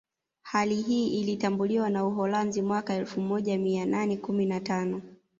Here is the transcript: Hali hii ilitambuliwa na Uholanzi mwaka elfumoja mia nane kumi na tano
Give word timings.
Hali 0.41 0.81
hii 0.81 1.07
ilitambuliwa 1.19 1.89
na 1.89 2.05
Uholanzi 2.07 2.61
mwaka 2.61 2.93
elfumoja 2.93 3.57
mia 3.57 3.85
nane 3.85 4.17
kumi 4.17 4.45
na 4.45 4.59
tano 4.59 5.01